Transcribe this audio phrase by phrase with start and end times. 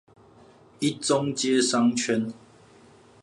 [0.79, 2.33] 一中街商圈